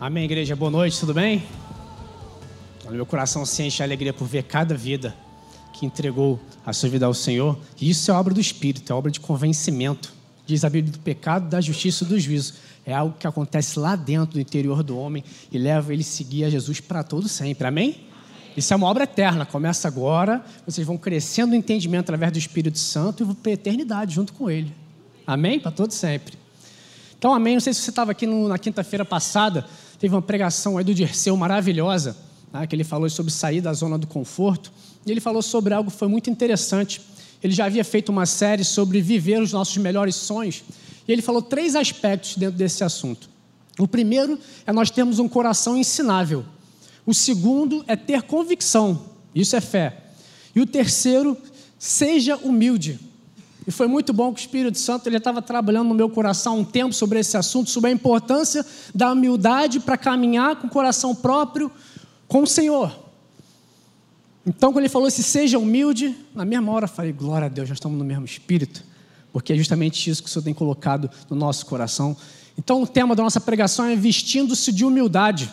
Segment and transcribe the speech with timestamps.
[0.00, 0.56] Amém, igreja.
[0.56, 1.42] Boa noite, tudo bem?
[2.88, 5.14] Meu coração se enche de alegria por ver cada vida
[5.74, 7.58] que entregou a sua vida ao Senhor.
[7.78, 10.10] E isso é obra do Espírito, é obra de convencimento.
[10.46, 12.54] Diz a Bíblia do pecado, da justiça e do juízo.
[12.86, 15.22] É algo que acontece lá dentro do interior do homem
[15.52, 17.66] e leva ele a seguir a Jesus para todo sempre.
[17.66, 18.00] Amém?
[18.56, 22.78] Isso é uma obra eterna, começa agora, vocês vão crescendo no entendimento através do Espírito
[22.78, 24.74] Santo e vão para a eternidade junto com Ele.
[25.26, 25.60] Amém?
[25.60, 26.40] Para todo sempre.
[27.20, 27.52] Então, amém.
[27.52, 29.66] Não sei se você estava aqui no, na quinta-feira passada,
[30.00, 32.16] teve uma pregação aí do Dirceu maravilhosa,
[32.50, 34.72] né, que ele falou sobre sair da zona do conforto.
[35.06, 37.00] E ele falou sobre algo que foi muito interessante.
[37.42, 40.64] Ele já havia feito uma série sobre viver os nossos melhores sonhos.
[41.06, 43.28] E ele falou três aspectos dentro desse assunto.
[43.78, 46.44] O primeiro é nós termos um coração ensinável.
[47.04, 49.02] O segundo é ter convicção.
[49.34, 49.96] Isso é fé.
[50.54, 51.36] E o terceiro,
[51.78, 52.98] seja humilde.
[53.70, 56.64] E foi muito bom que o Espírito Santo ele estava trabalhando no meu coração um
[56.64, 61.70] tempo sobre esse assunto, sobre a importância da humildade para caminhar com o coração próprio
[62.26, 62.92] com o Senhor.
[64.44, 67.68] Então, quando ele falou se seja humilde, na mesma hora eu falei, glória a Deus,
[67.68, 68.82] já estamos no mesmo espírito,
[69.32, 72.16] porque é justamente isso que o Senhor tem colocado no nosso coração.
[72.58, 75.48] Então, o tema da nossa pregação é vestindo-se de humildade.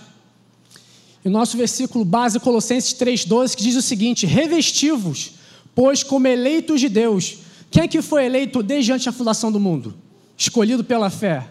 [1.24, 5.34] E o nosso versículo base, Colossenses 3,12, que diz o seguinte: Revestivos,
[5.76, 9.60] pois como eleitos de Deus, quem é que foi eleito desde antes da fundação do
[9.60, 9.96] mundo?
[10.38, 11.48] Escolhido pela fé.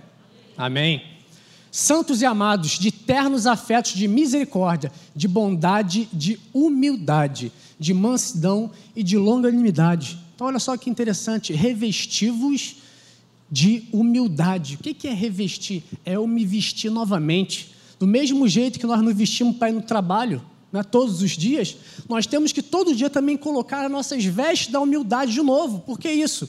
[0.57, 1.03] Amém.
[1.71, 9.03] Santos e amados, de ternos afetos de misericórdia, de bondade, de humildade, de mansidão e
[9.03, 10.19] de longanimidade.
[10.35, 12.77] Então, olha só que interessante, revestivos
[13.51, 14.77] de humildade.
[14.77, 15.85] O que é revestir?
[16.05, 17.75] É eu me vestir novamente.
[17.99, 21.77] Do mesmo jeito que nós nos vestimos para ir no trabalho, né, todos os dias,
[22.09, 25.81] nós temos que todo dia também colocar as nossas vestes da humildade de novo.
[25.81, 26.49] Por que isso?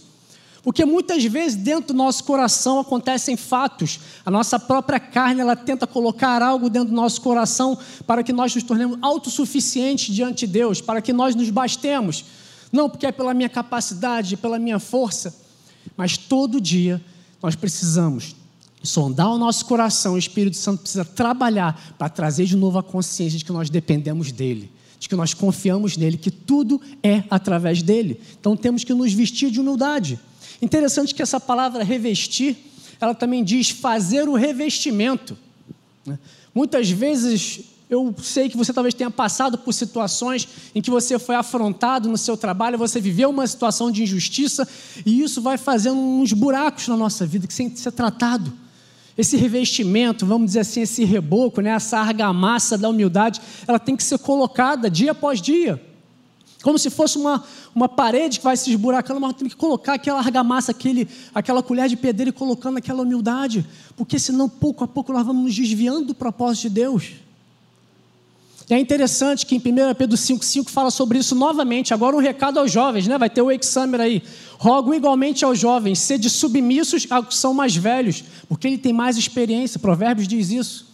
[0.63, 5.87] Porque muitas vezes dentro do nosso coração acontecem fatos, a nossa própria carne ela tenta
[5.87, 10.81] colocar algo dentro do nosso coração para que nós nos tornemos autossuficientes diante de Deus,
[10.81, 12.25] para que nós nos bastemos.
[12.69, 15.33] Não porque é pela minha capacidade, pela minha força,
[15.95, 17.01] mas todo dia
[17.41, 18.35] nós precisamos
[18.83, 23.37] sondar o nosso coração, o Espírito Santo precisa trabalhar para trazer de novo a consciência
[23.37, 28.21] de que nós dependemos dele, de que nós confiamos nele, que tudo é através dele.
[28.39, 30.19] Então temos que nos vestir de humildade.
[30.61, 32.55] Interessante que essa palavra revestir,
[32.99, 35.37] ela também diz fazer o revestimento.
[36.05, 36.17] Né?
[36.53, 41.35] Muitas vezes eu sei que você talvez tenha passado por situações em que você foi
[41.35, 44.67] afrontado no seu trabalho, você viveu uma situação de injustiça
[45.05, 48.51] e isso vai fazendo uns buracos na nossa vida que tem que ser tratado.
[49.17, 54.03] Esse revestimento, vamos dizer assim, esse reboco, né, essa argamassa da humildade, ela tem que
[54.03, 55.81] ser colocada dia após dia.
[56.61, 60.19] Como se fosse uma, uma parede que vai se esburacando, mas tem que colocar aquela
[60.19, 63.65] argamassa, aquele, aquela colher de pedreiro e colocando aquela humildade.
[63.95, 67.11] Porque senão, pouco a pouco, nós vamos nos desviando do propósito de Deus.
[68.69, 71.93] E é interessante que em 1 Pedro 5,5 fala sobre isso novamente.
[71.93, 73.17] Agora um recado aos jovens, né?
[73.17, 74.21] Vai ter o examer aí.
[74.57, 79.17] Rogo igualmente aos jovens, sede submissos aos que são mais velhos, porque ele tem mais
[79.17, 79.79] experiência.
[79.79, 80.87] Provérbios diz isso.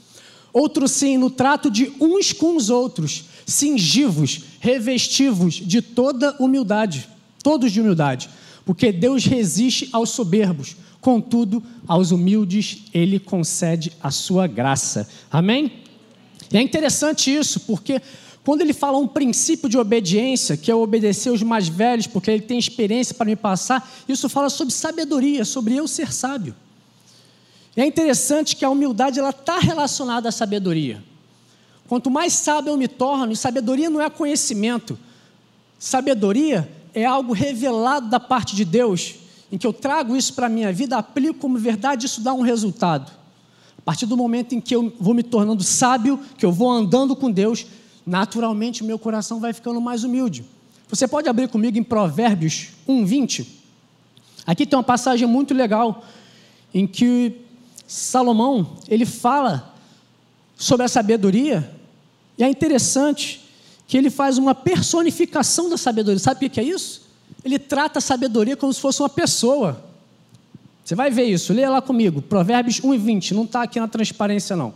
[0.52, 7.10] Outro sim, no trato de uns com os outros, cingivos, revestivos de toda humildade,
[7.42, 8.30] todos de humildade,
[8.66, 15.10] porque Deus resiste aos soberbos, contudo, aos humildes ele concede a sua graça.
[15.32, 15.72] Amém?
[16.52, 18.00] E é interessante isso, porque
[18.44, 22.42] quando ele fala um princípio de obediência, que é obedecer os mais velhos, porque ele
[22.42, 26.54] tem experiência para me passar, isso fala sobre sabedoria, sobre eu ser sábio.
[27.76, 31.02] E é interessante que a humildade ela está relacionada à sabedoria.
[31.88, 35.00] Quanto mais sábio eu me torno, e sabedoria não é conhecimento,
[35.80, 39.16] sabedoria é algo revelado da parte de Deus,
[39.52, 42.42] em que eu trago isso para a minha vida, aplico como verdade, isso dá um
[42.42, 43.12] resultado.
[43.78, 47.16] A partir do momento em que eu vou me tornando sábio, que eu vou andando
[47.16, 47.66] com Deus,
[48.06, 50.46] naturalmente meu coração vai ficando mais humilde.
[50.90, 53.64] Você pode abrir comigo em Provérbios 1, 20?
[54.46, 56.04] Aqui tem uma passagem muito legal
[56.74, 57.42] em que
[57.88, 59.74] Salomão ele fala
[60.56, 61.70] sobre a sabedoria
[62.38, 63.42] e é interessante
[63.88, 66.20] que ele faz uma personificação da sabedoria.
[66.20, 67.04] Sabe o que é isso?
[67.44, 69.84] Ele trata a sabedoria como se fosse uma pessoa.
[70.84, 73.88] Você vai ver isso, leia lá comigo, Provérbios 1 e 20, não está aqui na
[73.88, 74.74] transparência não.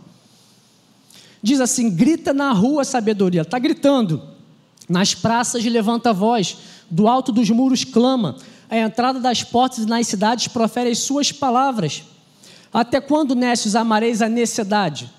[1.42, 4.22] Diz assim: grita na rua a sabedoria, está gritando,
[4.88, 6.56] nas praças levanta a voz,
[6.90, 8.36] do alto dos muros clama,
[8.70, 12.04] à entrada das portas e nas cidades profere as suas palavras.
[12.72, 15.10] Até quando, nécios, amareis a necessidade?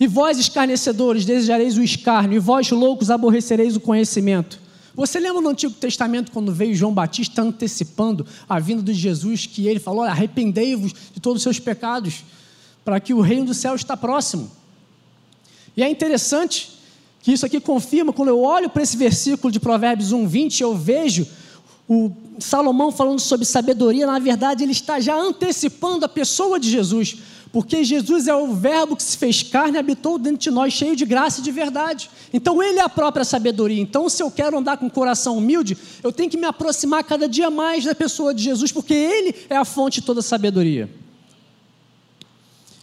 [0.00, 4.58] E vós, escarnecedores, desejareis o escárnio, e vós, loucos, aborrecereis o conhecimento.
[4.94, 9.66] Você lembra no Antigo Testamento quando veio João Batista antecipando a vinda de Jesus, que
[9.66, 12.24] ele falou: arrependei-vos de todos os seus pecados?
[12.84, 14.50] Para que o reino do céu está próximo.
[15.76, 16.78] E é interessante
[17.22, 20.74] que isso aqui confirma, quando eu olho para esse versículo de Provérbios 1, 20, eu
[20.74, 21.26] vejo
[21.88, 27.18] o Salomão falando sobre sabedoria, na verdade, ele está já antecipando a pessoa de Jesus,
[27.52, 30.96] porque Jesus é o Verbo que se fez carne e habitou dentro de nós, cheio
[30.96, 32.10] de graça e de verdade.
[32.32, 33.80] Então, Ele é a própria sabedoria.
[33.80, 37.28] Então, se eu quero andar com um coração humilde, eu tenho que me aproximar cada
[37.28, 40.88] dia mais da pessoa de Jesus, porque Ele é a fonte de toda sabedoria.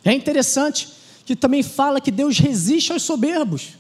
[0.04, 0.88] É interessante
[1.26, 3.74] que também fala que Deus resiste aos soberbos.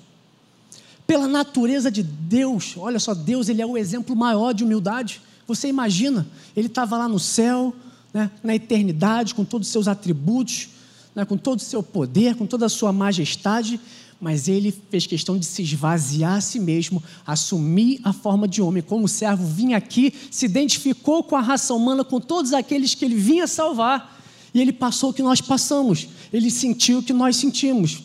[1.08, 5.22] Pela natureza de Deus, olha só, Deus ele é o exemplo maior de humildade.
[5.48, 7.74] Você imagina, ele estava lá no céu,
[8.14, 10.70] né, na eternidade, com todos os seus atributos,
[11.16, 13.80] né, com todo o seu poder, com toda a sua majestade,
[14.22, 18.84] mas ele fez questão de se esvaziar a si mesmo, assumir a forma de homem,
[18.84, 23.16] como servo, vinha aqui, se identificou com a raça humana, com todos aqueles que ele
[23.16, 24.19] vinha salvar,
[24.60, 28.04] ele passou o que nós passamos, ele sentiu o que nós sentimos.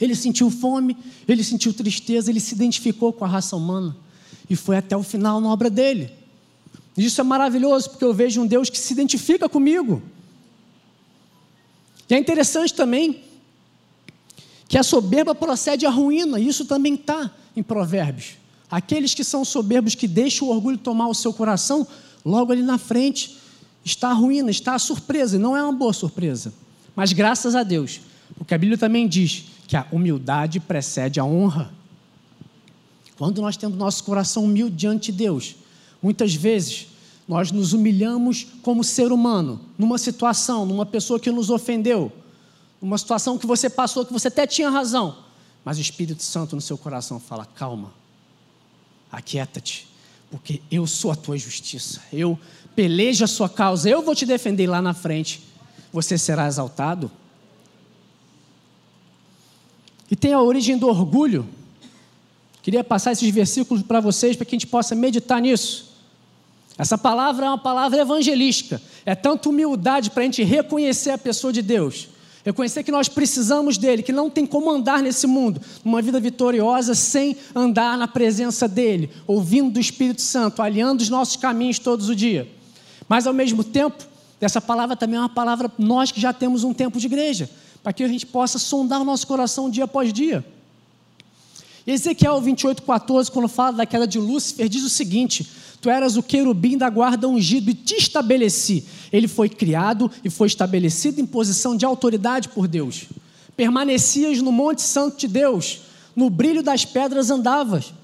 [0.00, 0.96] Ele sentiu fome,
[1.26, 3.96] ele sentiu tristeza, ele se identificou com a raça humana
[4.48, 6.10] e foi até o final na obra dele.
[6.96, 10.02] Isso é maravilhoso, porque eu vejo um Deus que se identifica comigo.
[12.08, 13.22] E é interessante também
[14.68, 18.36] que a soberba procede à ruína, e isso também está em Provérbios.
[18.70, 21.86] Aqueles que são soberbos, que deixam o orgulho tomar o seu coração,
[22.24, 23.38] logo ali na frente
[23.86, 26.52] está a ruína, está a surpresa, e não é uma boa surpresa.
[26.94, 28.00] Mas graças a Deus,
[28.36, 31.72] porque a Bíblia também diz que a humildade precede a honra.
[33.16, 35.54] Quando nós temos nosso coração humilde diante de Deus,
[36.02, 36.88] muitas vezes
[37.28, 42.12] nós nos humilhamos como ser humano, numa situação, numa pessoa que nos ofendeu,
[42.82, 45.16] numa situação que você passou, que você até tinha razão,
[45.64, 47.92] mas o Espírito Santo no seu coração fala: calma,
[49.10, 49.88] aquieta-te,
[50.30, 52.38] porque eu sou a tua justiça, eu
[52.76, 55.42] pelejo a sua causa, eu vou te defender lá na frente,
[55.90, 57.10] você será exaltado.
[60.10, 61.48] E tem a origem do orgulho.
[62.62, 65.96] Queria passar esses versículos para vocês, para que a gente possa meditar nisso.
[66.78, 68.80] Essa palavra é uma palavra evangelística.
[69.04, 72.08] É tanto humildade para a gente reconhecer a pessoa de Deus.
[72.44, 76.94] Reconhecer que nós precisamos dele, que não tem como andar nesse mundo, uma vida vitoriosa
[76.94, 82.16] sem andar na presença dele, ouvindo do Espírito Santo, aliando os nossos caminhos todos os
[82.16, 82.46] dias.
[83.08, 84.04] Mas ao mesmo tempo,
[84.40, 87.48] essa palavra também é uma palavra nós que já temos um tempo de igreja,
[87.82, 90.44] para que a gente possa sondar o nosso coração dia após dia.
[91.86, 95.48] Ezequiel 28, 14, quando fala da queda de Lúcifer, diz o seguinte:
[95.80, 98.84] Tu eras o querubim da guarda ungido e te estabeleci.
[99.12, 103.04] Ele foi criado e foi estabelecido em posição de autoridade por Deus.
[103.56, 105.80] Permanecias no Monte Santo de Deus,
[106.14, 107.94] no brilho das pedras andavas.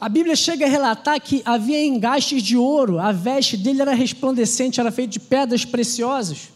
[0.00, 4.80] A Bíblia chega a relatar que havia engastes de ouro, a veste dele era resplandecente,
[4.80, 6.48] era feita de pedras preciosas.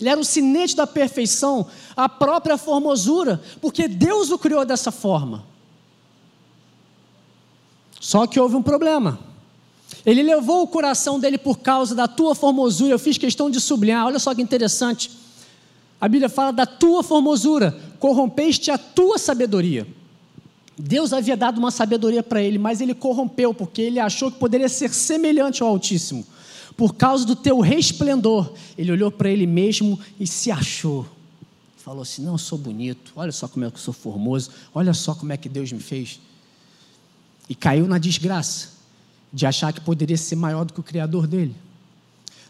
[0.00, 5.44] Ele era o sinete da perfeição, a própria formosura, porque Deus o criou dessa forma.
[8.00, 9.18] Só que houve um problema.
[10.06, 12.94] Ele levou o coração dele por causa da tua formosura.
[12.94, 14.06] Eu fiz questão de sublinhar.
[14.06, 15.10] Olha só que interessante.
[16.00, 19.86] A Bíblia fala da tua formosura, corrompeste a tua sabedoria.
[20.80, 24.68] Deus havia dado uma sabedoria para ele, mas ele corrompeu, porque ele achou que poderia
[24.68, 26.24] ser semelhante ao Altíssimo.
[26.76, 31.06] Por causa do teu resplendor, ele olhou para ele mesmo e se achou.
[31.76, 34.94] Falou assim: Não, eu sou bonito, olha só como é que eu sou formoso, olha
[34.94, 36.20] só como é que Deus me fez
[37.50, 38.68] e caiu na desgraça
[39.32, 41.54] de achar que poderia ser maior do que o Criador dele.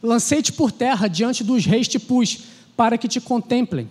[0.02, 2.40] Lancei-te por terra diante dos reis te pus,
[2.76, 3.90] para que te contemplem.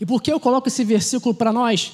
[0.00, 1.92] E por que eu coloco esse versículo para nós?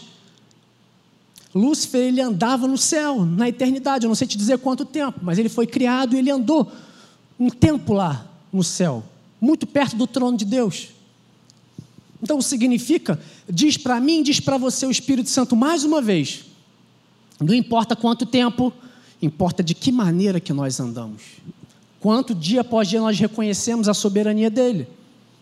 [1.55, 5.39] Lúcifer, ele andava no céu, na eternidade, eu não sei te dizer quanto tempo, mas
[5.39, 6.71] ele foi criado e ele andou
[7.39, 9.05] um tempo lá no céu,
[9.41, 10.89] muito perto do trono de Deus.
[12.23, 16.45] Então significa, diz para mim, diz para você o Espírito Santo mais uma vez,
[17.41, 18.73] não importa quanto tempo,
[19.21, 21.23] importa de que maneira que nós andamos.
[22.01, 24.89] Quanto dia após dia nós reconhecemos a soberania dele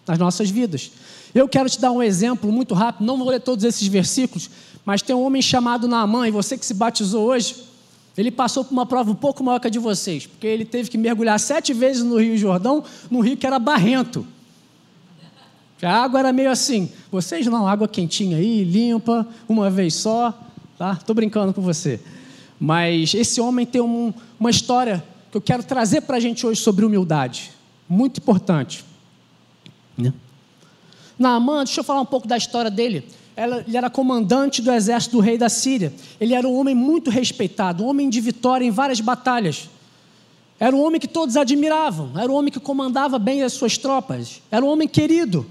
[0.07, 0.90] nas nossas vidas.
[1.35, 4.50] Eu quero te dar um exemplo muito rápido, não vou ler todos esses versículos,
[4.84, 7.56] mas tem um homem chamado Naamã, e você que se batizou hoje,
[8.16, 10.90] ele passou por uma prova um pouco maior que a de vocês, porque ele teve
[10.90, 14.26] que mergulhar sete vezes no Rio Jordão, num rio que era barrento.
[15.82, 20.34] A água era meio assim, vocês não, água quentinha aí, limpa, uma vez só
[20.80, 20.94] tá?
[20.94, 22.00] Estou brincando com você.
[22.58, 26.58] Mas esse homem tem um, uma história que eu quero trazer para a gente hoje
[26.58, 27.50] sobre humildade.
[27.87, 28.82] Muito importante.
[29.99, 30.10] Né?
[31.18, 33.06] Naamã, deixa eu falar um pouco da história dele.
[33.40, 35.92] Ele era comandante do exército do rei da Síria.
[36.20, 39.70] Ele era um homem muito respeitado, um homem de vitória em várias batalhas.
[40.59, 44.42] Era um homem que todos admiravam, era um homem que comandava bem as suas tropas,
[44.50, 45.47] era um homem querido.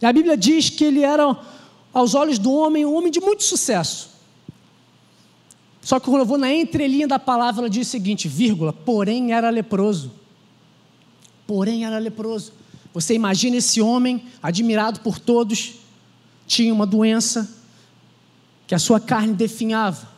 [0.00, 1.36] E a Bíblia diz que ele era,
[1.92, 4.10] aos olhos do homem, um homem de muito sucesso.
[5.82, 9.32] Só que quando eu vou na entrelinha da palavra, ela diz o seguinte: vírgula, porém
[9.32, 10.12] era leproso.
[11.44, 12.52] Porém era leproso.
[12.92, 15.74] Você imagina esse homem, admirado por todos,
[16.54, 17.48] tinha uma doença
[18.66, 20.08] que a sua carne definhava.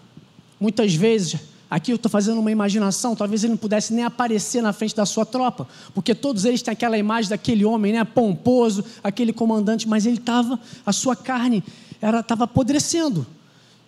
[0.60, 4.72] Muitas vezes Aqui eu estou fazendo uma imaginação, talvez ele não pudesse nem aparecer na
[4.72, 9.32] frente da sua tropa, porque todos eles têm aquela imagem daquele homem, né, pomposo, aquele
[9.32, 11.64] comandante, mas ele estava, a sua carne
[12.00, 13.26] estava apodrecendo.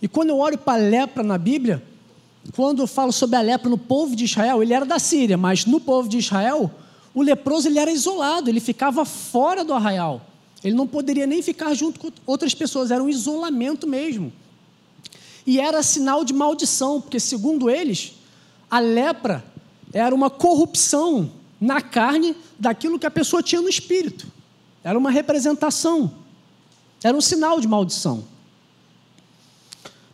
[0.03, 1.81] E quando eu olho para a lepra na Bíblia,
[2.57, 5.65] quando eu falo sobre a lepra no povo de Israel, ele era da Síria, mas
[5.65, 6.69] no povo de Israel,
[7.15, 10.21] o leproso ele era isolado, ele ficava fora do arraial.
[10.63, 14.33] Ele não poderia nem ficar junto com outras pessoas, era um isolamento mesmo
[15.49, 18.13] e era sinal de maldição, porque, segundo eles,
[18.71, 19.43] a lepra
[19.95, 24.27] era uma corrupção na carne daquilo que a pessoa tinha no espírito.
[24.85, 26.13] Era uma representação,
[27.03, 28.25] era um sinal de maldição.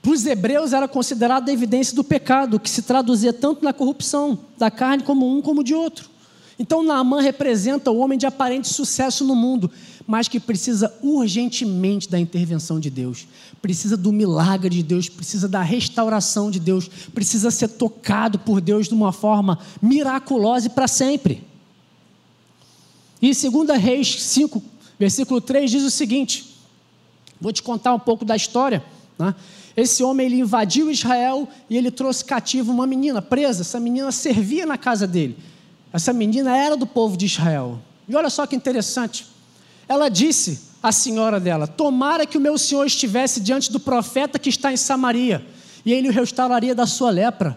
[0.00, 4.38] Para os hebreus era considerada a evidência do pecado, que se traduzia tanto na corrupção
[4.56, 6.08] da carne como um como de outro.
[6.60, 9.68] Então Naamã representa o homem de aparente sucesso no mundo,
[10.06, 13.26] mas que precisa urgentemente da intervenção de Deus,
[13.62, 18.86] precisa do milagre de Deus, precisa da restauração de Deus, precisa ser tocado por Deus
[18.86, 21.42] de uma forma miraculosa e para sempre.
[23.20, 24.62] E 2 Reis 5,
[24.98, 26.54] versículo 3 diz o seguinte:
[27.40, 28.84] vou te contar um pouco da história.
[29.18, 29.34] Né?
[29.76, 33.62] Esse homem ele invadiu Israel e ele trouxe cativo uma menina presa.
[33.62, 35.36] Essa menina servia na casa dele.
[35.92, 37.80] Essa menina era do povo de Israel.
[38.06, 39.33] E olha só que interessante.
[39.88, 44.48] Ela disse à senhora dela: Tomara que o meu senhor estivesse diante do profeta que
[44.48, 45.44] está em Samaria,
[45.84, 47.56] e ele o restauraria da sua lepra.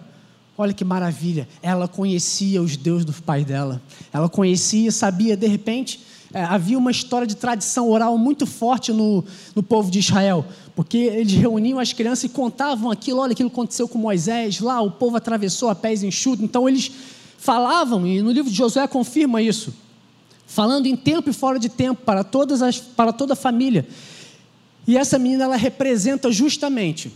[0.57, 1.48] Olha que maravilha.
[1.62, 3.79] Ela conhecia os deuses do pai dela.
[4.12, 6.00] Ela conhecia, sabia, de repente,
[6.34, 9.24] é, havia uma história de tradição oral muito forte no,
[9.55, 10.43] no povo de Israel,
[10.75, 13.19] porque eles reuniam as crianças e contavam aquilo.
[13.19, 16.43] Olha, aquilo aconteceu com Moisés, lá o povo atravessou a pés enxutos.
[16.43, 16.91] Então eles
[17.38, 19.72] falavam, e no livro de Josué confirma isso
[20.48, 23.86] falando em tempo e fora de tempo para, todas as, para toda a família.
[24.88, 27.12] E essa menina, ela representa justamente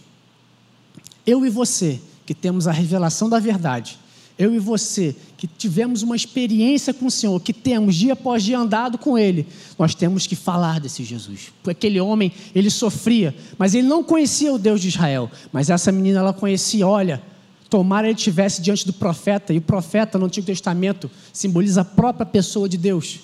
[1.26, 3.98] eu e você, que temos a revelação da verdade.
[4.38, 8.58] Eu e você, que tivemos uma experiência com o Senhor, que temos dia após dia
[8.58, 9.46] andado com Ele,
[9.78, 11.52] nós temos que falar desse Jesus.
[11.58, 15.30] Porque aquele homem, ele sofria, mas ele não conhecia o Deus de Israel.
[15.52, 17.22] Mas essa menina, ela conhecia, olha,
[17.72, 22.26] tomara ele estivesse diante do profeta, e o profeta no Antigo Testamento simboliza a própria
[22.26, 23.22] pessoa de Deus,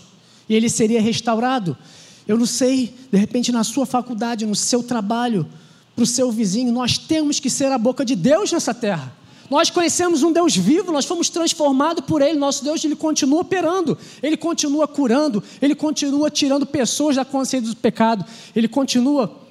[0.47, 1.77] e ele seria restaurado.
[2.25, 5.45] Eu não sei, de repente na sua faculdade, no seu trabalho,
[5.93, 9.13] para o seu vizinho, nós temos que ser a boca de Deus nessa terra.
[9.49, 12.37] Nós conhecemos um Deus vivo, nós fomos transformados por Ele.
[12.37, 17.75] Nosso Deus, Ele continua operando, Ele continua curando, Ele continua tirando pessoas da consciência do
[17.75, 18.25] pecado,
[18.55, 19.41] Ele continua,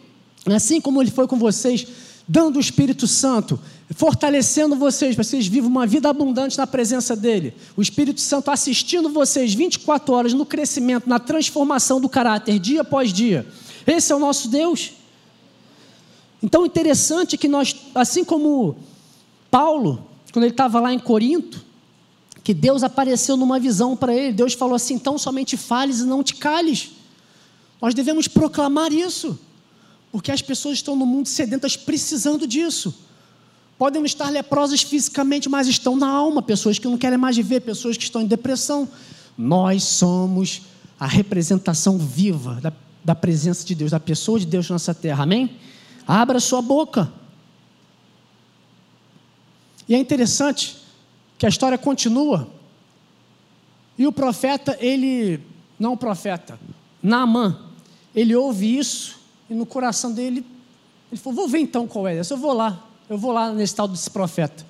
[0.47, 1.87] assim como Ele foi com vocês,
[2.29, 3.59] dando o Espírito Santo,
[3.95, 7.55] fortalecendo vocês, vocês vivam uma vida abundante na presença dEle.
[7.77, 13.13] O Espírito Santo assistindo vocês 24 horas no crescimento, na transformação do caráter, dia após
[13.13, 13.47] dia.
[13.87, 14.93] Esse é o nosso Deus.
[16.43, 18.77] Então, interessante que nós, assim como
[19.51, 21.65] Paulo, quando ele estava lá em Corinto,
[22.43, 26.23] que Deus apareceu numa visão para ele, Deus falou assim: então somente fales e não
[26.23, 26.91] te cales.
[27.81, 29.39] Nós devemos proclamar isso.
[30.11, 32.95] Porque as pessoas estão no mundo sedentas precisando disso.
[33.79, 36.41] Podem estar leprosas fisicamente, mas estão na alma.
[36.43, 38.89] Pessoas que não querem mais viver, pessoas que estão em depressão.
[39.37, 40.63] Nós somos
[40.99, 42.73] a representação viva da,
[43.05, 45.25] da presença de Deus, da pessoa de Deus na nossa terra.
[45.25, 45.57] Amém?
[46.07, 47.13] Abra sua boca.
[49.89, 50.77] E é interessante
[51.37, 52.49] que a história continua.
[53.99, 55.41] E o profeta, ele,
[55.79, 56.59] não o profeta,
[57.03, 57.59] Naamã,
[58.15, 59.17] ele ouve isso
[59.49, 60.45] e no coração dele,
[61.11, 62.35] ele falou: Vou ver então qual é essa.
[62.35, 64.65] Eu vou lá, eu vou lá nesse tal desse profeta.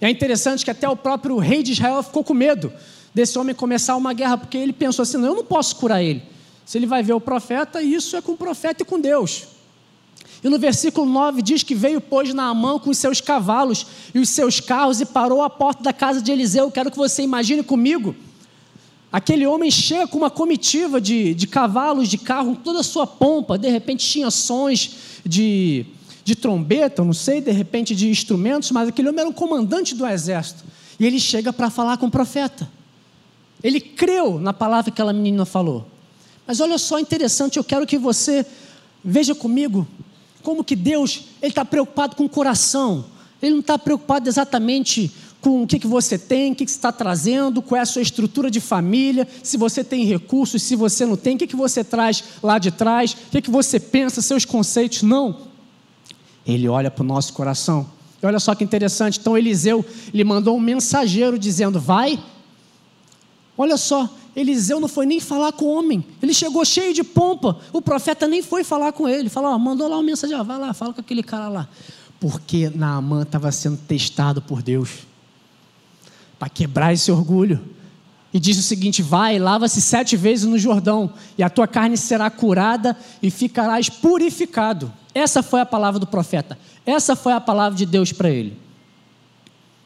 [0.00, 2.72] E é interessante que até o próprio rei de Israel ficou com medo
[3.14, 6.22] desse homem começar uma guerra, porque ele pensou assim: Não, eu não posso curar ele.
[6.64, 9.48] Se ele vai ver o profeta, isso é com o profeta e com Deus.
[10.42, 14.28] E no versículo 9 diz que veio, pois, Naamã com os seus cavalos e os
[14.28, 16.70] seus carros e parou à porta da casa de Eliseu.
[16.70, 18.14] Quero que você imagine comigo
[19.12, 23.58] Aquele homem chega com uma comitiva de, de cavalos, de carro, toda a sua pompa.
[23.58, 25.84] De repente tinha sons de,
[26.24, 30.06] de trombeta, não sei, de repente de instrumentos, mas aquele homem era um comandante do
[30.06, 30.64] exército.
[30.98, 32.66] E ele chega para falar com o profeta.
[33.62, 35.86] Ele creu na palavra que aquela menina falou.
[36.46, 38.46] Mas olha só interessante, eu quero que você
[39.04, 39.86] veja comigo
[40.42, 43.04] como que Deus ele está preocupado com o coração.
[43.42, 46.76] Ele não está preocupado exatamente com o que, que você tem, o que, que você
[46.76, 51.04] está trazendo, qual é a sua estrutura de família, se você tem recursos, se você
[51.04, 54.22] não tem, o que, que você traz lá de trás, o que, que você pensa,
[54.22, 55.02] seus conceitos.
[55.02, 55.36] Não.
[56.46, 57.90] Ele olha para o nosso coração.
[58.22, 59.18] E olha só que interessante.
[59.18, 59.84] Então Eliseu
[60.14, 62.22] lhe mandou um mensageiro dizendo: Vai.
[63.58, 66.04] Olha só, Eliseu não foi nem falar com o homem.
[66.22, 67.58] Ele chegou cheio de pompa.
[67.72, 69.28] O profeta nem foi falar com ele.
[69.28, 71.68] Falou: mandou lá um mensageiro, vai lá, fala com aquele cara lá.
[72.20, 75.11] Porque Naamã estava sendo testado por Deus
[76.42, 77.60] para quebrar esse orgulho.
[78.34, 82.28] E diz o seguinte: Vai, lava-se sete vezes no Jordão, e a tua carne será
[82.28, 84.92] curada e ficarás purificado.
[85.14, 86.58] Essa foi a palavra do profeta.
[86.84, 88.58] Essa foi a palavra de Deus para ele.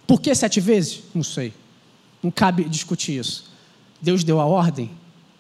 [0.06, 1.02] Por que sete vezes?
[1.14, 1.52] Não sei.
[2.22, 3.52] Não cabe discutir isso.
[4.00, 4.90] Deus deu a ordem,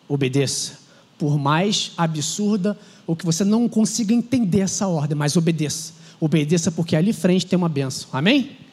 [0.06, 0.80] obedeça.
[1.16, 5.94] Por mais absurda ou que você não consiga entender essa ordem, mas obedeça.
[6.20, 8.10] Obedeça porque ali frente tem uma benção.
[8.12, 8.65] Amém?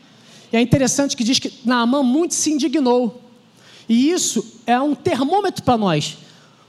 [0.54, 3.20] E é interessante que diz que Naamã muito se indignou.
[3.90, 6.16] E isso é um termômetro para nós.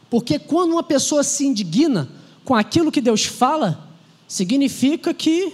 [0.09, 2.09] Porque quando uma pessoa se indigna
[2.47, 3.87] com aquilo que Deus fala,
[4.27, 5.53] significa que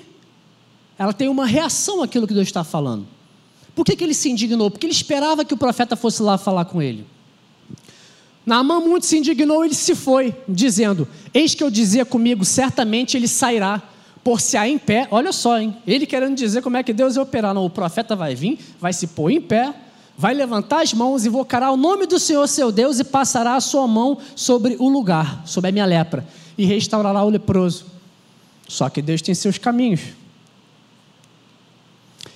[0.96, 3.04] ela tem uma reação àquilo que Deus está falando.
[3.74, 4.70] Por que, que ele se indignou?
[4.70, 7.04] Porque ele esperava que o profeta fosse lá falar com ele.
[8.46, 13.26] Naamã muito se indignou ele se foi, dizendo: Eis que eu dizia comigo, certamente ele
[13.26, 13.82] sairá,
[14.22, 15.08] por se em pé.
[15.10, 15.76] Olha só, hein?
[15.86, 17.54] Ele querendo dizer como é que Deus ia operar.
[17.54, 19.74] Não, o profeta vai vir, vai se pôr em pé,
[20.16, 23.86] vai levantar as mãos, invocará o nome do Senhor seu Deus e passará a sua
[23.86, 26.26] mão sobre o lugar, sobre a minha lepra,
[26.58, 27.86] e restaurará o leproso.
[28.68, 30.00] Só que Deus tem seus caminhos.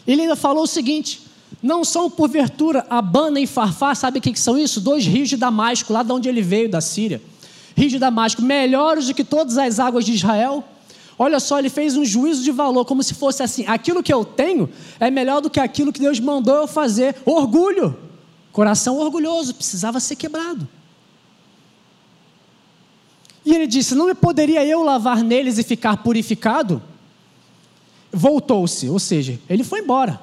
[0.07, 1.23] Ele ainda falou o seguinte:
[1.63, 4.81] não são por vertura Abana e Farfá, sabe o que são isso?
[4.81, 7.23] Dois rios de Damasco, lá de onde ele veio, da Síria.
[7.77, 10.65] Rios de Damasco, melhores do que todas as águas de Israel.
[11.19, 14.25] Olha só, ele fez um juízo de valor, como se fosse assim: aquilo que eu
[14.25, 14.69] tenho
[14.99, 17.17] é melhor do que aquilo que Deus mandou eu fazer.
[17.25, 17.97] Orgulho,
[18.53, 20.67] coração orgulhoso, precisava ser quebrado.
[23.45, 26.83] E ele disse: Não poderia eu lavar neles e ficar purificado?
[28.13, 30.21] Voltou-se, ou seja, ele foi embora.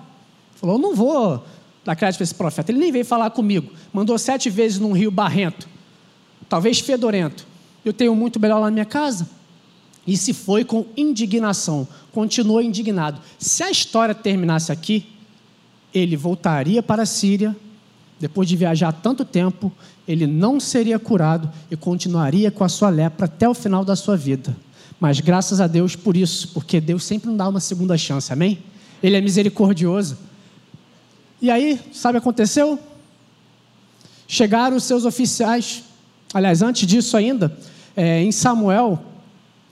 [0.56, 1.44] Falou: Não vou
[1.86, 2.72] dar crédito para esse profeta.
[2.72, 3.72] Ele nem veio falar comigo.
[3.94, 5.70] Mandou sete vezes num rio barrento,
[6.50, 7.48] talvez fedorento.
[7.84, 9.28] Eu tenho muito melhor lá na minha casa.
[10.06, 13.22] E se foi com indignação, continuou indignado.
[13.38, 15.06] Se a história terminasse aqui,
[15.94, 17.56] ele voltaria para a Síria,
[18.20, 19.72] depois de viajar tanto tempo,
[20.08, 24.16] ele não seria curado e continuaria com a sua lepra até o final da sua
[24.16, 24.56] vida.
[25.00, 28.60] Mas graças a Deus por isso, porque Deus sempre nos dá uma segunda chance, amém?
[29.02, 30.18] Ele é misericordioso.
[31.42, 32.78] E aí, sabe o que aconteceu?
[34.28, 35.84] Chegaram os seus oficiais.
[36.32, 37.52] Aliás, antes disso ainda,
[37.96, 39.04] é, em Samuel,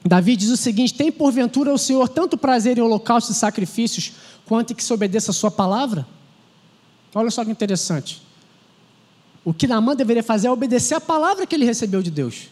[0.05, 4.13] Davi diz o seguinte: Tem porventura o Senhor tanto prazer em holocaustos e sacrifícios,
[4.45, 6.05] quanto em que se obedeça a sua palavra?
[7.13, 8.21] Olha só que interessante.
[9.43, 12.49] O que Naamã deveria fazer é obedecer a palavra que ele recebeu de Deus.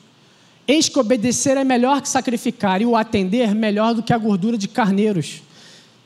[0.68, 4.58] Eis que obedecer é melhor que sacrificar, e o atender melhor do que a gordura
[4.58, 5.42] de carneiros.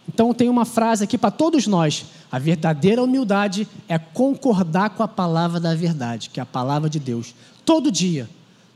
[0.08, 5.08] Então tem uma frase aqui para todos nós: a verdadeira humildade é concordar com a
[5.08, 7.34] palavra da verdade, que é a palavra de Deus.
[7.65, 8.30] Todo dia,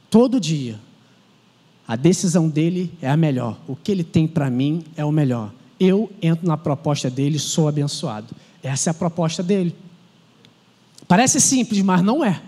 [0.10, 0.80] todo dia,
[1.88, 3.58] a decisão dele é a melhor.
[3.68, 5.54] O que ele tem para mim é o melhor.
[5.80, 8.34] Eu entro na proposta dele, sou abençoado.
[8.64, 9.76] Essa é a proposta dele.
[11.08, 12.42] Parece simples, mas não é.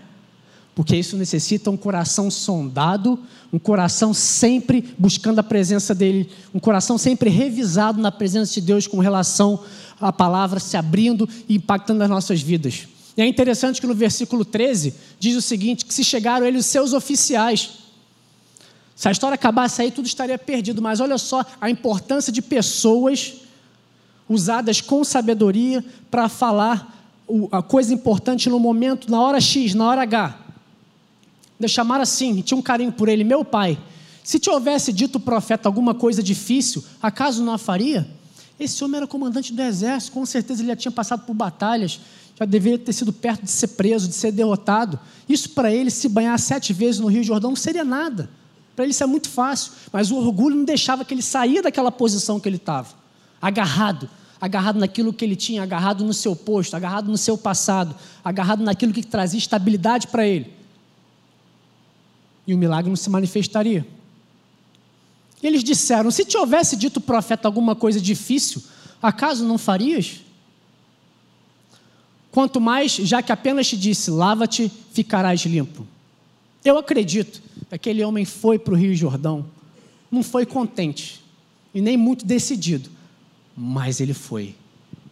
[0.74, 3.18] Porque isso necessita um coração sondado,
[3.52, 8.86] um coração sempre buscando a presença dele, um coração sempre revisado na presença de Deus
[8.86, 9.60] com relação
[10.00, 12.88] à palavra se abrindo e impactando as nossas vidas.
[13.16, 16.70] E é interessante que no versículo 13 diz o seguinte: que se chegaram eles os
[16.70, 17.87] seus oficiais
[18.98, 20.82] se a história acabasse aí, tudo estaria perdido.
[20.82, 23.34] Mas olha só a importância de pessoas
[24.28, 27.16] usadas com sabedoria para falar
[27.52, 30.36] a coisa importante no momento, na hora X, na hora H.
[31.60, 33.78] De chamar assim, tinha um carinho por ele, meu pai.
[34.24, 38.04] Se te houvesse dito o profeta alguma coisa difícil, acaso não a faria?
[38.58, 42.00] Esse homem era comandante do exército, com certeza ele já tinha passado por batalhas,
[42.36, 44.98] já deveria ter sido perto de ser preso, de ser derrotado.
[45.28, 48.28] Isso para ele, se banhar sete vezes no Rio Jordão, não seria nada.
[48.78, 51.90] Para ele isso é muito fácil, mas o orgulho não deixava que ele saia daquela
[51.90, 52.94] posição que ele estava,
[53.42, 54.08] agarrado,
[54.40, 57.92] agarrado naquilo que ele tinha, agarrado no seu posto, agarrado no seu passado,
[58.24, 60.54] agarrado naquilo que trazia estabilidade para ele.
[62.46, 63.84] E o milagre não se manifestaria.
[65.42, 68.62] E eles disseram: Se te houvesse dito o profeta alguma coisa difícil,
[69.02, 70.20] acaso não farias?
[72.30, 75.84] Quanto mais, já que apenas te disse: lava-te, ficarás limpo.
[76.64, 79.44] Eu acredito aquele homem foi para o Rio Jordão,
[80.10, 81.22] não foi contente
[81.74, 82.90] e nem muito decidido,
[83.56, 84.54] mas ele foi.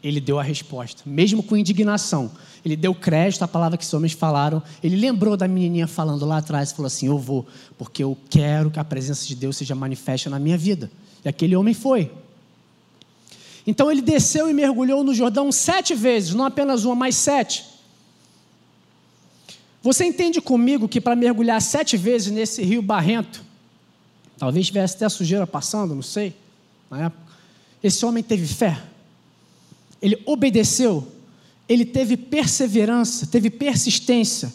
[0.02, 2.30] ele deu a resposta, mesmo com indignação.
[2.64, 4.62] Ele deu crédito à palavra que os homens falaram.
[4.82, 8.78] Ele lembrou da menininha falando lá atrás, falou assim: Eu vou, porque eu quero que
[8.78, 10.90] a presença de Deus seja manifesta na minha vida.
[11.24, 12.10] E aquele homem foi.
[13.66, 17.64] Então ele desceu e mergulhou no Jordão sete vezes, não apenas uma, mas sete.
[19.86, 23.44] Você entende comigo que para mergulhar sete vezes nesse rio barrento,
[24.36, 26.34] talvez tivesse até sujeira passando, não sei,
[26.90, 27.22] na época,
[27.80, 28.82] esse homem teve fé,
[30.02, 31.06] ele obedeceu,
[31.68, 34.52] ele teve perseverança, teve persistência.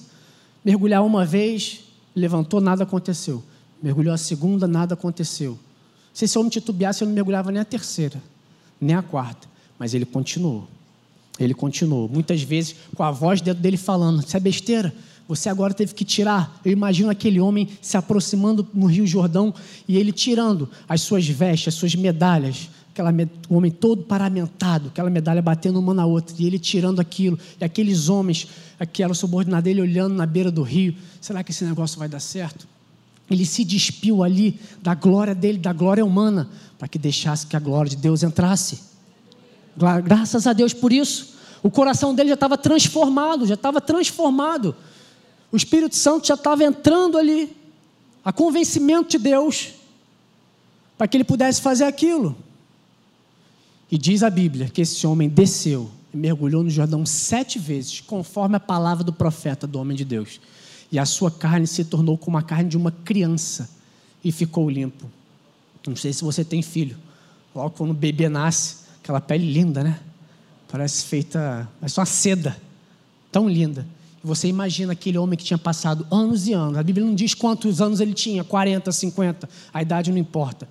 [0.65, 1.79] Mergulhar uma vez,
[2.13, 3.41] levantou, nada aconteceu.
[3.81, 5.57] Mergulhou a segunda, nada aconteceu.
[6.13, 8.21] Se esse homem titubeasse, ele não mergulhava nem a terceira,
[8.81, 9.47] nem a quarta.
[9.79, 10.67] Mas ele continuou.
[11.39, 12.09] Ele continuou.
[12.09, 14.93] Muitas vezes com a voz dentro dele falando: Isso é besteira,
[15.35, 16.59] você agora teve que tirar.
[16.65, 19.53] Eu imagino aquele homem se aproximando no Rio Jordão
[19.87, 22.69] e ele tirando as suas vestes, as suas medalhas.
[22.91, 23.13] Aquela,
[23.47, 27.63] o homem todo paramentado, aquela medalha batendo uma na outra, e ele tirando aquilo, e
[27.63, 32.09] aqueles homens, aquela subordinada dele olhando na beira do rio: será que esse negócio vai
[32.09, 32.67] dar certo?
[33.29, 37.59] Ele se despiu ali da glória dele, da glória humana, para que deixasse que a
[37.59, 38.79] glória de Deus entrasse.
[40.03, 41.35] Graças a Deus por isso.
[41.63, 44.75] O coração dele já estava transformado, já estava transformado.
[45.51, 47.55] O Espírito Santo já estava entrando ali,
[48.23, 49.73] a convencimento de Deus,
[50.97, 52.35] para que ele pudesse fazer aquilo.
[53.91, 58.55] E diz a Bíblia que esse homem desceu e mergulhou no Jordão sete vezes, conforme
[58.55, 60.39] a palavra do profeta, do homem de Deus.
[60.91, 63.69] E a sua carne se tornou como a carne de uma criança
[64.23, 65.09] e ficou limpo.
[65.85, 66.97] Não sei se você tem filho.
[67.55, 69.99] Logo quando o bebê nasce, aquela pele linda, né?
[70.69, 72.55] Parece feita, parece uma seda,
[73.31, 73.85] tão linda.
[74.23, 76.77] Você imagina aquele homem que tinha passado anos e anos.
[76.77, 80.69] A Bíblia não diz quantos anos ele tinha, 40, 50, a idade não importa.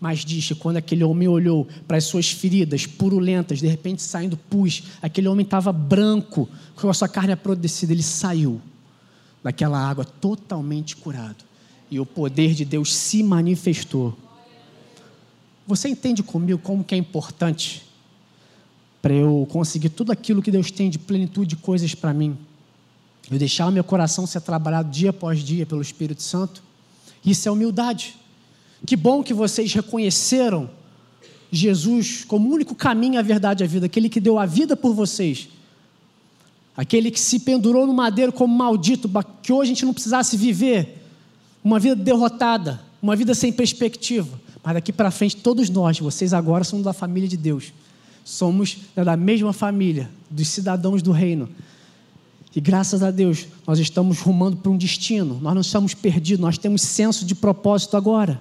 [0.00, 4.36] Mas diz que quando aquele homem olhou para as suas feridas purulentas, de repente saindo
[4.36, 8.60] pus, aquele homem estava branco, com a sua carne apodrecida, ele saiu
[9.42, 11.44] daquela água totalmente curado.
[11.90, 14.16] E o poder de Deus se manifestou.
[15.66, 17.82] Você entende comigo como que é importante
[19.02, 22.36] para eu conseguir tudo aquilo que Deus tem de plenitude de coisas para mim?
[23.30, 26.62] Eu deixar o meu coração ser trabalhado dia após dia pelo Espírito Santo,
[27.24, 28.16] isso é humildade.
[28.86, 30.70] Que bom que vocês reconheceram
[31.50, 34.76] Jesus como o único caminho, a verdade e a vida, aquele que deu a vida
[34.76, 35.48] por vocês,
[36.76, 39.10] aquele que se pendurou no madeiro como maldito,
[39.42, 41.02] que hoje a gente não precisasse viver
[41.64, 44.40] uma vida derrotada, uma vida sem perspectiva.
[44.62, 47.72] Mas daqui para frente, todos nós, vocês agora somos da família de Deus,
[48.24, 51.48] somos da mesma família, dos cidadãos do reino.
[52.56, 56.56] E graças a Deus, nós estamos rumando para um destino, nós não estamos perdidos, nós
[56.56, 58.40] temos senso de propósito agora.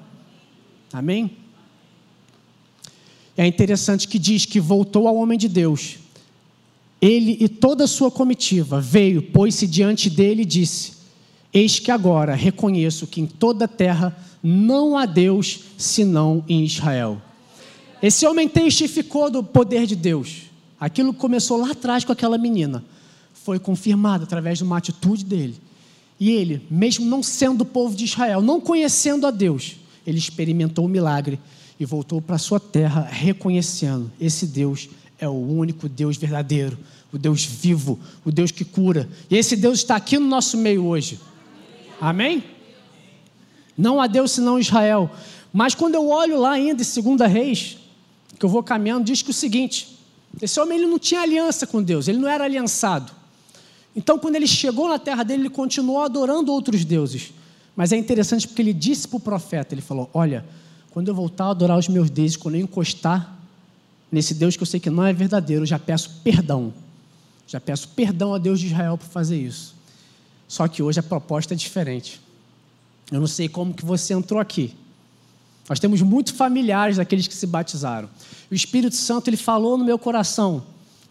[0.93, 1.32] Amém?
[3.36, 5.97] É interessante que diz que voltou ao homem de Deus.
[7.01, 10.93] Ele e toda a sua comitiva veio, pôs-se diante dele e disse:
[11.54, 17.21] Eis que agora reconheço que em toda a terra não há Deus senão em Israel.
[18.01, 20.43] Esse homem testificou do poder de Deus.
[20.80, 22.82] Aquilo começou lá atrás com aquela menina
[23.45, 25.55] foi confirmado através de uma atitude dele.
[26.19, 30.86] E ele, mesmo não sendo do povo de Israel, não conhecendo a Deus, ele experimentou
[30.86, 31.39] o milagre
[31.79, 36.75] e voltou para sua terra reconhecendo: esse Deus é o único Deus verdadeiro,
[37.13, 39.08] o Deus vivo, o Deus que cura.
[39.29, 41.19] E esse Deus está aqui no nosso meio hoje.
[42.01, 42.43] Amém?
[43.77, 45.08] Não há Deus senão Israel.
[45.53, 47.77] Mas quando eu olho lá ainda em 2 Reis,
[48.39, 49.99] que eu vou caminhando, diz que o seguinte:
[50.41, 53.14] esse homem ele não tinha aliança com Deus, ele não era aliançado.
[53.95, 57.34] Então, quando ele chegou na terra dele, ele continuou adorando outros deuses.
[57.75, 60.45] Mas é interessante porque ele disse para o profeta: ele falou, Olha,
[60.91, 63.38] quando eu voltar a adorar os meus deuses, quando eu encostar
[64.12, 66.73] nesse Deus que eu sei que não é verdadeiro, eu já peço perdão.
[67.47, 69.75] Já peço perdão a Deus de Israel por fazer isso.
[70.47, 72.19] Só que hoje a proposta é diferente.
[73.12, 74.73] Eu não sei como que você entrou aqui.
[75.69, 78.10] Nós temos muitos familiares daqueles que se batizaram.
[78.51, 80.63] O Espírito Santo ele falou no meu coração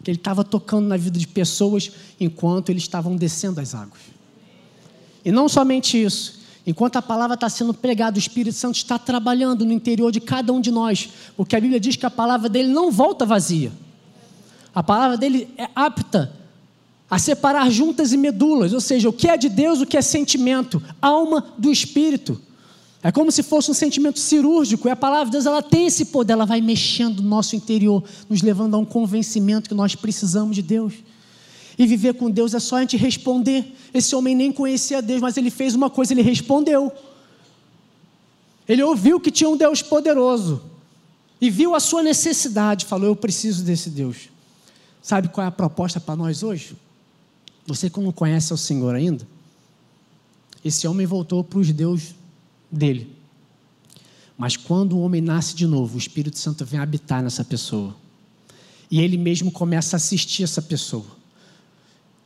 [0.05, 4.01] que ele estava tocando na vida de pessoas enquanto eles estavam descendo as águas.
[5.25, 9.65] E não somente isso, enquanto a palavra está sendo pregada, o Espírito Santo está trabalhando
[9.65, 12.69] no interior de cada um de nós, porque a Bíblia diz que a palavra dele
[12.69, 13.71] não volta vazia.
[14.75, 16.31] A palavra dele é apta
[17.09, 20.03] a separar juntas e medulas, ou seja, o que é de Deus, o que é
[20.03, 22.39] sentimento, alma do Espírito.
[23.05, 26.05] É como se fosse um sentimento cirúrgico, e a palavra de Deus ela tem esse
[26.05, 30.55] poder, ela vai mexendo no nosso interior, nos levando a um convencimento que nós precisamos
[30.55, 30.95] de Deus.
[31.77, 33.77] E viver com Deus é só a gente responder.
[33.93, 36.91] Esse homem nem conhecia Deus, mas ele fez uma coisa, ele respondeu.
[38.67, 40.63] Ele ouviu que tinha um Deus poderoso
[41.39, 44.29] e viu a sua necessidade, falou: Eu preciso desse Deus.
[44.99, 46.75] Sabe qual é a proposta para nós hoje?
[47.67, 49.27] Você que não conhece o Senhor ainda,
[50.63, 52.15] esse homem voltou para os Deus
[52.75, 53.15] dele.
[54.37, 57.95] Mas quando o homem nasce de novo, o Espírito Santo vem habitar nessa pessoa.
[58.91, 61.05] E ele mesmo começa a assistir essa pessoa.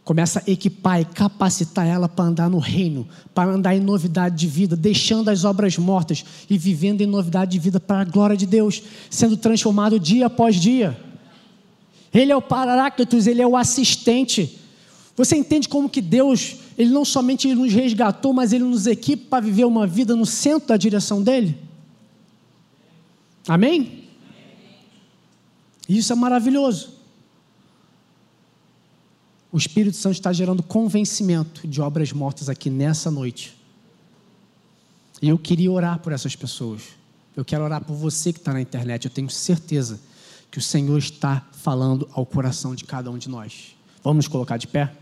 [0.03, 4.47] Começa a equipar e capacitar ela para andar no reino, para andar em novidade de
[4.47, 8.47] vida, deixando as obras mortas e vivendo em novidade de vida para a glória de
[8.47, 10.99] Deus, sendo transformado dia após dia.
[12.12, 14.57] Ele é o Paráclitos, ele é o assistente.
[15.15, 19.45] Você entende como que Deus, ele não somente nos resgatou, mas ele nos equipa para
[19.45, 21.57] viver uma vida no centro da direção dele?
[23.45, 24.07] Amém?
[25.89, 26.93] Isso é maravilhoso.
[29.51, 33.57] O Espírito Santo está gerando convencimento de obras mortas aqui nessa noite.
[35.21, 36.83] E eu queria orar por essas pessoas.
[37.35, 39.03] Eu quero orar por você que está na internet.
[39.03, 39.99] Eu tenho certeza
[40.49, 43.75] que o Senhor está falando ao coração de cada um de nós.
[44.01, 44.95] Vamos colocar de pé?